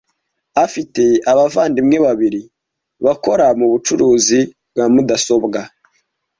Afite 0.65 1.03
abavandimwe 1.31 1.97
babiri, 2.05 2.41
bakora 3.05 3.45
mu 3.59 3.65
bucuruzi 3.71 4.39
bwa 4.71 4.85
mudasobwa. 4.93 5.59